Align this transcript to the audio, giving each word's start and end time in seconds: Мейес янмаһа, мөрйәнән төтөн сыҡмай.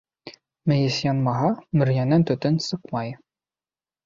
Мейес 0.71 0.97
янмаһа, 1.09 1.51
мөрйәнән 1.81 2.27
төтөн 2.31 2.59
сыҡмай. 2.71 3.15